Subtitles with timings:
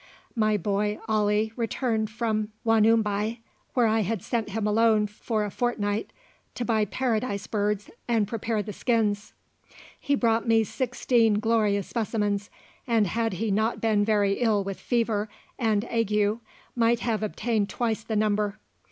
[0.35, 3.37] My boy Ali returned from Wanumbai,
[3.75, 6.11] where I had sent him alone for a fortnight
[6.55, 9.33] to buy Paradise birds and prepare the skins;
[9.99, 12.49] he brought me sixteen glorious specimens,
[12.87, 15.29] and had he not been very ill with fever
[15.59, 16.39] and ague
[16.75, 18.57] might have obtained twice the number.